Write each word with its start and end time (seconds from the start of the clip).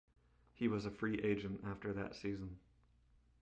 He 0.55 0.67
was 0.67 0.87
a 0.87 0.89
free 0.89 1.19
agent 1.21 1.61
after 1.63 1.93
that 1.93 2.15
season. 2.15 2.57